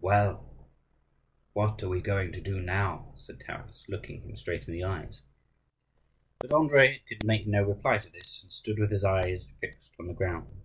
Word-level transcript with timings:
"Well, 0.00 0.66
what 1.52 1.82
are 1.82 1.90
we 1.90 2.00
going 2.00 2.32
to 2.32 2.40
do 2.40 2.58
now?" 2.58 3.12
said 3.18 3.38
Taras, 3.38 3.84
looking 3.86 4.22
him 4.22 4.34
straight 4.34 4.66
in 4.66 4.72
the 4.72 4.82
eyes. 4.82 5.20
But 6.38 6.52
Andrii 6.54 7.02
could 7.06 7.22
make 7.26 7.46
no 7.46 7.62
reply 7.64 7.98
to 7.98 8.08
this, 8.08 8.42
and 8.44 8.50
stood 8.50 8.78
with 8.78 8.90
his 8.90 9.04
eyes 9.04 9.44
fixed 9.60 9.90
on 10.00 10.06
the 10.06 10.14
ground. 10.14 10.62